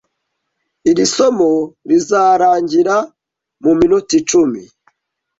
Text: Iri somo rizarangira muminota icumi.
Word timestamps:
Iri 0.89 1.05
somo 1.15 1.49
rizarangira 1.89 2.95
muminota 3.61 4.11
icumi. 4.19 4.61